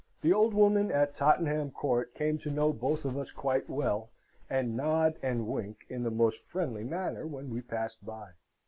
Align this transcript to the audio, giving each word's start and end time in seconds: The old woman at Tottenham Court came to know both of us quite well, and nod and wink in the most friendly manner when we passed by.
The 0.21 0.33
old 0.33 0.55
woman 0.55 0.89
at 0.89 1.13
Tottenham 1.13 1.69
Court 1.69 2.15
came 2.15 2.39
to 2.39 2.49
know 2.49 2.73
both 2.73 3.05
of 3.05 3.15
us 3.19 3.29
quite 3.29 3.69
well, 3.69 4.09
and 4.49 4.75
nod 4.75 5.19
and 5.21 5.45
wink 5.47 5.85
in 5.89 6.01
the 6.01 6.09
most 6.09 6.43
friendly 6.47 6.83
manner 6.83 7.27
when 7.27 7.51
we 7.51 7.61
passed 7.61 8.03
by. 8.03 8.31